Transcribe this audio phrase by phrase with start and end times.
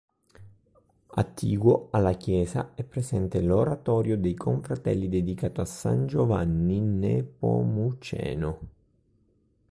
[1.09, 8.59] Attiguo alla chiesa è presente l'oratorio dei Confratelli dedicato a San Giovanni Nepomuceno.